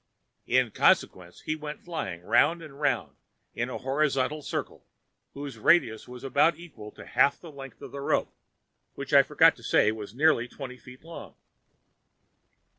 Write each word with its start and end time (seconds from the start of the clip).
In 0.47 0.71
consequence 0.71 1.41
he 1.41 1.55
went 1.55 1.83
flying 1.85 2.23
round 2.23 2.63
and 2.63 2.81
round 2.81 3.17
in 3.53 3.69
a 3.69 3.77
horizontal 3.77 4.41
circle 4.41 4.83
whose 5.35 5.59
radius 5.59 6.07
was 6.07 6.23
about 6.23 6.57
equal 6.57 6.89
to 6.93 7.05
half 7.05 7.39
the 7.39 7.51
length 7.51 7.83
of 7.83 7.91
the 7.91 8.01
rope, 8.01 8.33
which 8.95 9.13
I 9.13 9.21
forgot 9.21 9.55
to 9.57 9.63
say 9.63 9.91
was 9.91 10.15
nearly 10.15 10.47
twenty 10.47 10.79
feet 10.79 11.03
long. 11.03 11.35